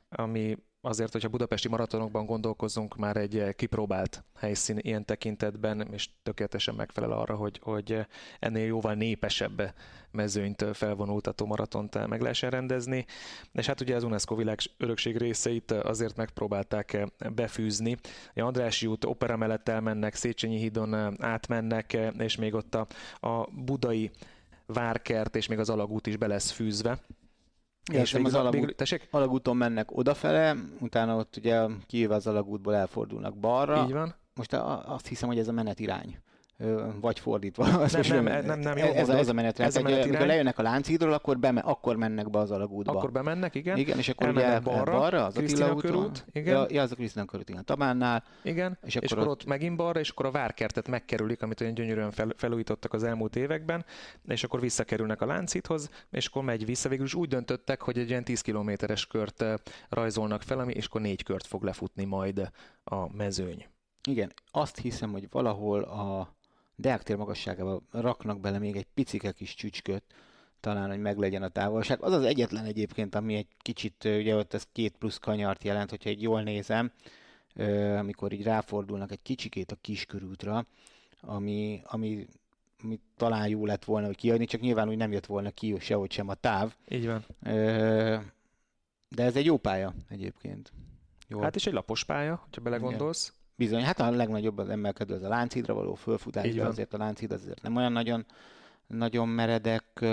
[0.09, 6.75] ami azért, hogyha budapesti maratonokban gondolkozunk, már egy eh, kipróbált helyszín ilyen tekintetben, és tökéletesen
[6.75, 8.05] megfelel arra, hogy, hogy eh,
[8.39, 9.73] ennél jóval népesebb
[10.11, 13.05] mezőnyt felvonultató maratont meg lehessen rendezni.
[13.51, 17.97] És hát ugye az UNESCO világ örökség részeit azért megpróbálták eh, befűzni.
[18.35, 22.87] A Andrási út opera mellett elmennek, Széchenyi hídon átmennek, és még ott a,
[23.27, 24.11] a budai
[24.65, 26.99] várkert és még az alagút is be lesz fűzve.
[27.91, 29.07] És még az alagút, tessék?
[29.11, 33.83] alagúton mennek odafele, utána ott ugye kijöve az alagútból elfordulnak balra.
[33.83, 34.15] Így van.
[34.35, 36.17] Most azt hiszem, hogy ez a menetirány
[37.01, 37.67] vagy fordítva.
[37.67, 39.69] Nem, nem, nem, nem, nem, ez, ez, a menetrend.
[39.69, 42.91] Ez a menet amikor lejönnek a Lánchídról, akkor, beme, akkor mennek be az alagútba.
[42.91, 43.77] Akkor bemennek, igen.
[43.77, 46.53] Igen, és akkor ugye balra, balra az Attila körút, igen.
[46.53, 48.23] Ja, ja, az a Krisztina körút, igen, Tabánnál.
[48.41, 49.41] Igen, és akkor, és akkor ott...
[49.41, 53.35] ott megint balra, és akkor a várkertet megkerülik, amit olyan gyönyörűen fel, felújítottak az elmúlt
[53.35, 53.85] években,
[54.27, 56.89] és akkor visszakerülnek a Lánchídhoz, és akkor megy vissza.
[56.89, 59.45] Végül is úgy döntöttek, hogy egy ilyen 10 kilométeres kört
[59.89, 62.51] rajzolnak fel, ami, és akkor négy kört fog lefutni majd
[62.83, 63.65] a mezőny.
[64.07, 66.35] Igen, azt hiszem, hogy valahol a
[66.75, 70.03] Deák tér magasságába raknak bele még egy picike kis csücsköt,
[70.59, 72.01] talán, hogy meglegyen a távolság.
[72.01, 76.09] Az az egyetlen egyébként, ami egy kicsit, ugye ott ez két plusz kanyart jelent, hogyha
[76.09, 76.91] egy jól nézem,
[77.97, 80.65] amikor így ráfordulnak egy kicsikét a kiskörútra,
[81.21, 82.27] ami, ami,
[82.83, 86.11] ami talán jó lett volna, hogy kiadni, csak nyilván úgy nem jött volna ki sehogy
[86.11, 86.75] sem a táv.
[86.89, 87.25] Így van.
[89.09, 90.71] De ez egy jó pálya egyébként.
[91.27, 91.41] Jó.
[91.41, 93.27] Hát is egy lapos pálya, ha belegondolsz.
[93.27, 93.41] Igen.
[93.55, 97.31] Bizony, hát a legnagyobb az emelkedő az a Lánchídra való fölfutás, de azért a Lánchíd
[97.31, 98.25] azért nem olyan nagyon,
[98.87, 100.05] nagyon meredek.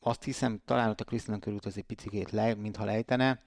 [0.00, 3.42] Azt hiszem, talán ott a Krisztina körült az egy picit le, mintha lejtene.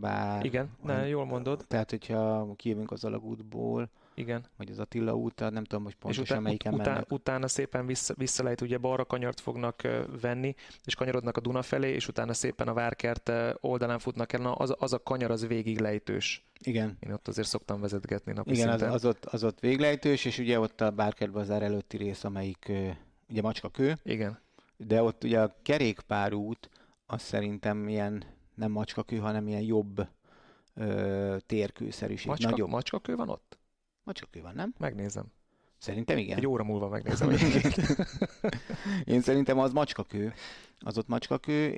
[0.00, 1.64] Bár, Igen, ne, jól mondod.
[1.68, 4.44] Tehát, hogyha kijövünk az alagútból, igen.
[4.56, 7.12] Vagy az Attila út, nem tudom most pontosan és után, melyiken után, mennek.
[7.12, 9.82] Utána szépen vissza, visszalejt, ugye balra kanyart fognak
[10.20, 14.40] venni, és kanyarodnak a Duna felé, és utána szépen a Várkert oldalán futnak el.
[14.40, 16.44] Na, az, az a kanyar az végig lejtős.
[16.60, 16.96] Igen.
[17.00, 20.60] Én ott azért szoktam vezetgetni napi Igen, az, az, ott, az ott véglejtős, és ugye
[20.60, 22.72] ott a Bárkert bazár előtti rész, amelyik
[23.28, 23.96] ugye macskakő.
[24.02, 24.38] Igen.
[24.76, 26.70] De ott ugye a kerékpárút,
[27.06, 28.24] az szerintem ilyen
[28.54, 30.08] nem macskakő, hanem ilyen jobb
[30.74, 32.26] ö, térkőszerűség.
[32.26, 32.68] Macska, Nagyobb.
[32.68, 33.58] Macskakő van ott?
[34.06, 34.74] Macskakő van, nem?
[34.78, 35.24] Megnézem.
[35.78, 36.38] Szerintem igen.
[36.38, 37.30] Egy óra múlva megnézem.
[39.04, 40.32] Én szerintem az macskakő.
[40.78, 41.70] Az ott macskakő,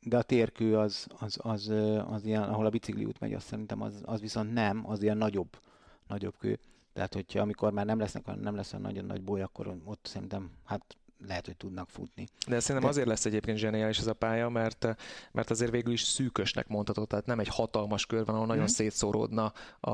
[0.00, 1.68] de a térkő az, az, az,
[2.06, 5.58] az ilyen, ahol a bicikliút megy, azt szerintem az, az viszont nem, az ilyen nagyobb,
[6.06, 6.58] nagyobb kő.
[6.92, 10.50] Tehát, hogyha amikor már nem lesznek, nem lesz olyan nagyon nagy boly, akkor ott szerintem
[10.64, 10.96] hát
[11.26, 12.28] lehet, hogy tudnak futni.
[12.46, 12.88] De szerintem De...
[12.88, 14.96] azért lesz egyébként zseniális ez a pálya, mert,
[15.32, 18.66] mert azért végül is szűkösnek mondható, tehát nem egy hatalmas kör van, ahol nagyon mm.
[18.66, 19.90] szétszóródna a,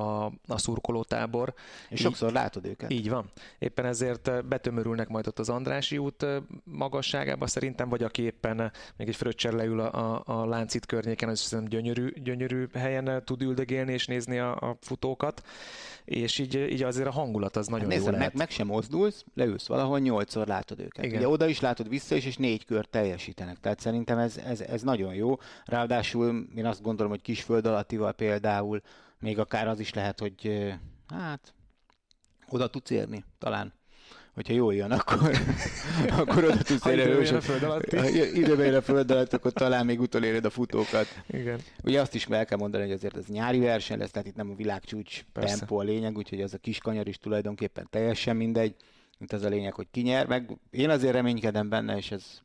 [0.46, 1.54] a szurkolótábor.
[1.88, 2.90] És így, sokszor látod őket.
[2.90, 3.30] Így van.
[3.58, 6.26] Éppen ezért betömörülnek majd ott az Andrási út
[6.64, 11.40] magasságába szerintem, vagy aki éppen még egy fröccser leül a, a, a láncit környéken, az
[11.40, 15.42] szerintem gyönyörű, gyönyörű helyen tud üldögélni és nézni a, a futókat
[16.06, 18.18] és így, így azért a hangulat az nagyon hát jó lehet.
[18.18, 21.04] Meg, meg sem mozdulsz, leülsz valahol, nyolcszor látod őket.
[21.04, 21.15] Igen.
[21.16, 23.60] Ugye oda is látod vissza is, és négy kört teljesítenek.
[23.60, 25.36] Tehát szerintem ez, ez, ez nagyon jó.
[25.64, 28.82] Ráadásul én azt gondolom, hogy kis föld alattival például
[29.18, 30.74] még akár az is lehet, hogy
[31.08, 31.54] hát
[32.48, 33.74] oda tudsz érni, talán
[34.36, 35.30] hogyha jól jön, akkor,
[36.18, 37.26] akkor oda tudsz érni.
[37.26, 37.92] Ha a föld alatt.
[38.34, 41.06] Időben a föld alatt, akkor talán még utoléred a futókat.
[41.26, 41.60] Igen.
[41.84, 44.50] Ugye azt is el kell mondani, hogy azért ez nyári verseny lesz, tehát itt nem
[44.50, 45.58] a világcsúcs Persze.
[45.58, 48.74] tempó a lényeg, úgyhogy az a kis kanyar is tulajdonképpen teljesen mindegy.
[49.18, 52.40] Mint az a lényeg, hogy kinyer, meg én azért reménykedem benne, és ez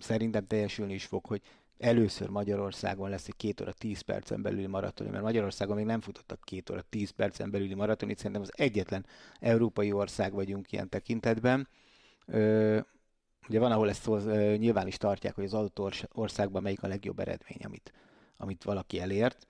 [0.00, 1.42] szerintem teljesülni is fog, hogy
[1.78, 6.40] először Magyarországon lesz egy két óra 10 percen belüli maraton, mert Magyarországon még nem futottak
[6.44, 9.06] két óra 10 percen belüli maraton, itt szerintem az egyetlen
[9.40, 11.68] európai ország vagyunk ilyen tekintetben.
[12.26, 12.78] Ö,
[13.48, 17.18] ugye van, ahol ezt ö, nyilván is tartják, hogy az adott országban melyik a legjobb
[17.18, 17.92] eredmény, amit,
[18.36, 19.46] amit valaki elért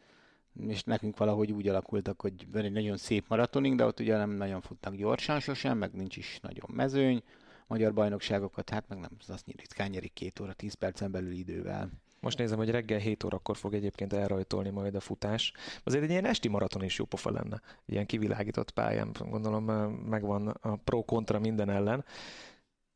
[0.61, 4.31] és nekünk valahogy úgy alakultak, hogy van egy nagyon szép maratoning, de ott ugye nem
[4.31, 7.23] nagyon futnak gyorsan sosem, meg nincs is nagyon mezőny,
[7.67, 11.90] magyar bajnokságokat, hát meg nem, az azt ritkán nyerik két óra, tíz percen belül idővel.
[12.21, 15.53] Most nézem, hogy reggel 7 órakor fog egyébként elrajtolni majd a futás.
[15.83, 17.61] Azért egy ilyen esti maraton is jó pofa lenne.
[17.87, 19.64] Ilyen kivilágított pályán, gondolom
[20.09, 22.05] megvan a pro-kontra minden ellen.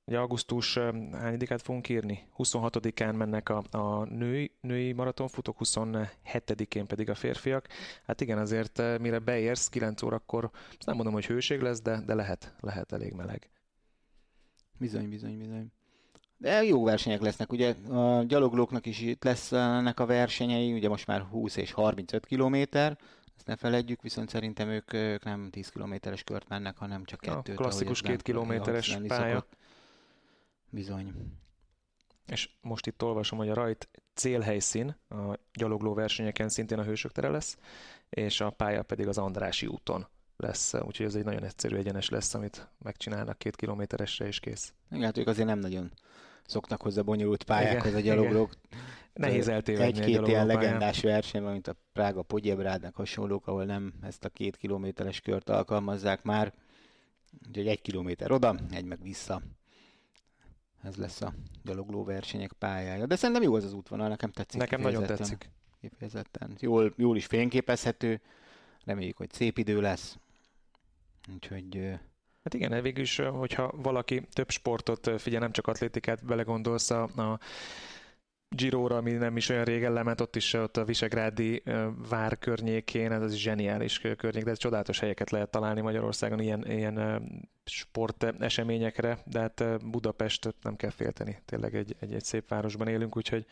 [0.08, 0.78] Ugye augusztus
[1.12, 2.28] hányadikát fogunk írni?
[2.38, 7.66] 26-án mennek a, a női, női maratonfutók, 27-én pedig a férfiak.
[8.06, 10.50] Hát igen, azért mire beérsz 9 órakor,
[10.84, 13.50] nem mondom, hogy hőség lesz, de, de lehet, lehet elég meleg.
[14.78, 15.72] Bizony, bizony, bizony.
[16.36, 21.06] De jó versenyek lesznek, ugye a gyaloglóknak is itt lesz ennek a versenyei, ugye most
[21.06, 22.98] már 20 és 35 kilométer,
[23.36, 27.58] ezt ne feledjük, viszont szerintem ők, ők nem 10 kilométeres kört mennek, hanem csak kettőt.
[27.58, 29.34] A klasszikus két kilométeres pálya.
[29.34, 29.56] Szokott.
[30.70, 31.14] Bizony.
[32.26, 37.28] És most itt olvasom, hogy a rajt célhelyszín a gyalogló versenyeken szintén a hősök tere
[37.28, 37.58] lesz,
[38.08, 42.34] és a pálya pedig az Andrási úton lesz, úgyhogy ez egy nagyon egyszerű egyenes lesz,
[42.34, 44.72] amit megcsinálnak két kilométeresre és kész.
[44.90, 45.92] Igen, hát ők azért nem nagyon
[46.46, 48.52] szoktak hozzá bonyolult pályákhoz a gyaloglók.
[49.12, 54.28] Nehéz eltévedni Egy-két ilyen legendás verseny, mint a Prága Podjebrádnak hasonlók, ahol nem ezt a
[54.28, 56.54] két kilométeres kört alkalmazzák már.
[57.48, 59.42] Úgyhogy egy kilométer oda, egy meg vissza.
[60.82, 61.32] Ez lesz a
[61.64, 63.06] gyalogló versenyek pályája.
[63.06, 64.60] De szerintem jó az az útvonal, nekem tetszik.
[64.60, 65.50] Nekem nagyon tetszik.
[65.80, 66.56] Kifejezetten.
[66.60, 68.20] Jól, jól is fényképezhető.
[68.84, 70.18] Reméljük, hogy szép idő lesz
[71.34, 71.90] Úgyhogy...
[72.44, 77.38] Hát igen, végül is, hogyha valaki több sportot figyel, nem csak atlétikát, belegondolsz a, a
[78.48, 81.62] Giróra, ami nem is olyan régen lement, ott is ott a Visegrádi
[82.08, 87.22] vár környékén, ez az zseniális környék, de csodálatos helyeket lehet találni Magyarországon ilyen, ilyen
[87.64, 93.16] sport eseményekre, de hát Budapest nem kell félteni, tényleg egy, egy, egy szép városban élünk,
[93.16, 93.46] úgyhogy,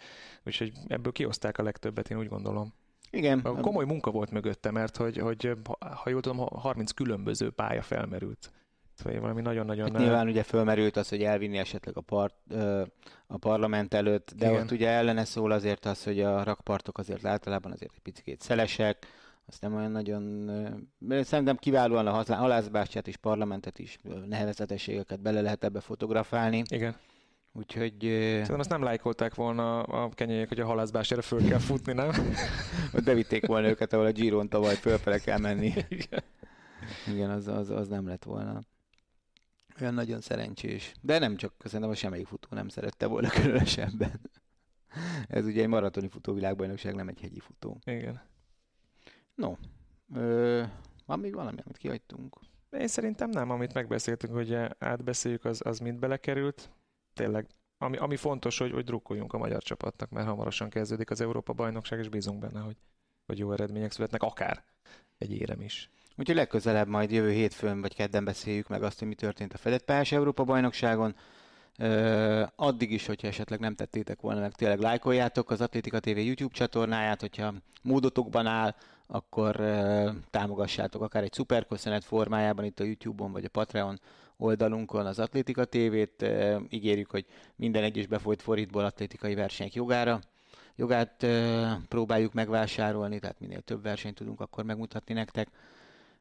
[0.44, 2.74] úgyhogy ebből kioszták a legtöbbet, én úgy gondolom.
[3.11, 3.42] Igen.
[3.42, 8.52] Komoly munka volt mögötte, mert hogy, hogy ha jól tudom, 30 különböző pálya felmerült.
[9.02, 9.90] Vagy valami nagyon-nagyon...
[9.90, 12.35] Hát nyilván ugye fölmerült az, hogy elvinni esetleg a, part,
[13.26, 14.62] a parlament előtt, de Igen.
[14.62, 19.06] ott ugye ellene szól azért az, hogy a rakpartok azért általában azért egy picit szelesek,
[19.48, 20.50] azt nem olyan nagyon...
[21.22, 26.62] Szerintem kiválóan a halászbástyát és parlamentet is nevezetességeket bele lehet ebbe fotografálni.
[26.68, 26.96] Igen.
[27.52, 27.96] Úgyhogy...
[28.00, 32.11] Szerintem azt nem lájkolták volna a kenyélyek, hogy a halászbástyára föl kell futni, nem?
[33.04, 35.72] Bevitték volna őket, ahol a Giron tavaly fölfele kell menni.
[35.88, 36.22] Igen.
[37.06, 38.61] Igen, az, az, az nem lett volna
[39.81, 40.95] olyan nagyon szerencsés.
[41.01, 44.21] De nem csak, szerintem a semmelyik futó nem szerette volna különösebben.
[45.29, 47.79] Ez ugye egy maratoni futóvilágbajnokság, nem egy hegyi futó.
[47.85, 48.21] Igen.
[49.35, 49.55] No,
[50.15, 50.62] ö,
[51.07, 52.39] van még valami, amit kihagytunk?
[52.71, 56.71] Én szerintem nem, amit megbeszéltünk, hogy átbeszéljük, az, az mind belekerült.
[57.12, 57.47] Tényleg,
[57.79, 61.99] ami, ami fontos, hogy, hogy drukkoljunk a magyar csapatnak, mert hamarosan kezdődik az Európa bajnokság,
[61.99, 62.77] és bízunk benne, hogy,
[63.27, 64.65] hogy jó eredmények születnek, akár
[65.19, 65.91] egy érem is.
[66.18, 69.85] Úgyhogy legközelebb majd jövő hétfőn vagy kedden beszéljük meg azt, hogy mi történt a fedett
[69.85, 71.14] pályás Európa bajnokságon.
[72.57, 77.20] Addig is, hogyha esetleg nem tettétek volna meg, tényleg lájkoljátok az Atlétika TV YouTube csatornáját,
[77.20, 78.74] hogyha módotokban áll,
[79.07, 79.57] akkor
[80.31, 84.00] támogassátok akár egy szuperköszönet formájában itt a YouTube-on vagy a Patreon
[84.37, 86.26] oldalunkon az Atlétika TV-t.
[86.68, 87.26] Ígérjük, hogy
[87.57, 90.20] minden egyes befolyt forintból atlétikai versenyek jogára
[90.76, 91.26] jogát
[91.88, 95.48] próbáljuk megvásárolni, tehát minél több versenyt tudunk akkor megmutatni nektek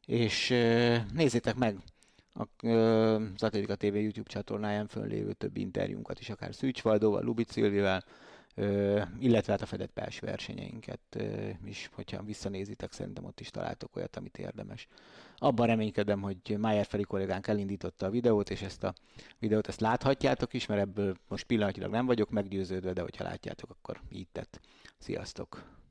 [0.06, 0.50] és
[1.14, 1.78] nézzétek meg
[2.34, 8.04] az Atlétika TV YouTube csatornáján föllévő több interjúnkat is, akár Szűcs Valdóval, Lubic Szilvivel,
[9.20, 11.24] illetve hát a fedett pályás versenyeinket
[11.66, 14.88] is, hogyha visszanézitek, szerintem ott is találtok olyat, amit érdemes.
[15.38, 18.94] Abban reménykedem, hogy Májer Feri kollégánk elindította a videót, és ezt a
[19.40, 24.02] videót ezt láthatjátok is, mert ebből most pillanatilag nem vagyok meggyőződve, de hogyha látjátok, akkor
[24.10, 24.60] így tett.
[24.98, 25.84] Sziasztok!